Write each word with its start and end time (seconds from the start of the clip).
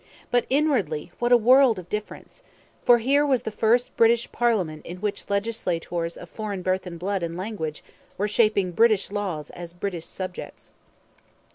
But 0.31 0.47
inwardly 0.49 1.11
what 1.19 1.31
a 1.31 1.37
world 1.37 1.77
of 1.77 1.87
difference! 1.87 2.41
For 2.83 2.97
here 2.97 3.23
was 3.23 3.43
the 3.43 3.51
first 3.51 3.95
British 3.97 4.31
parliament 4.31 4.83
in 4.83 4.97
which 4.97 5.29
legislators 5.29 6.17
of 6.17 6.27
foreign 6.27 6.63
birth 6.63 6.87
and 6.87 6.97
blood 6.97 7.21
and 7.21 7.37
language 7.37 7.83
were 8.17 8.27
shaping 8.27 8.71
British 8.71 9.11
laws 9.11 9.51
as 9.51 9.73
British 9.73 10.07
subjects. 10.07 10.71